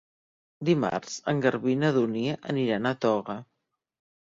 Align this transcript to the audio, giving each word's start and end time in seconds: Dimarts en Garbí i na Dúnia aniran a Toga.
Dimarts 0.69 1.17
en 1.33 1.43
Garbí 1.43 1.75
i 1.75 1.79
na 1.83 1.93
Dúnia 1.99 2.35
aniran 2.55 2.93
a 2.95 2.97
Toga. 3.07 3.39